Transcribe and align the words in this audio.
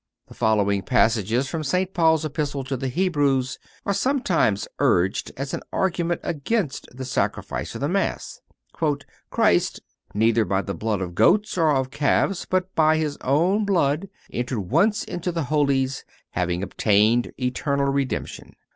The 0.29 0.33
following 0.33 0.81
passages 0.81 1.47
from 1.47 1.63
St. 1.63 1.93
Paul's 1.93 2.25
Epistle 2.25 2.63
to 2.63 2.75
the 2.75 2.87
Hebrews 2.87 3.59
are 3.85 3.93
sometimes 3.93 4.67
urged 4.79 5.31
as 5.37 5.53
an 5.53 5.61
argument 5.71 6.21
against 6.23 6.87
the 6.91 7.05
sacrifice 7.05 7.75
of 7.75 7.81
the 7.81 7.87
Mass: 7.87 8.41
"Christ,... 9.29 9.79
neither 10.15 10.43
by 10.43 10.63
the 10.63 10.73
blood 10.73 11.01
of 11.01 11.13
goats, 11.13 11.55
or 11.55 11.69
of 11.75 11.91
calves, 11.91 12.45
but 12.49 12.73
by 12.73 12.97
His 12.97 13.15
own 13.21 13.63
blood, 13.63 14.09
entered 14.33 14.61
once 14.61 15.03
into 15.03 15.31
the 15.31 15.43
Holies, 15.43 16.03
having 16.31 16.63
obtained 16.63 17.31
eternal 17.39 17.85
redemption." 17.85 18.53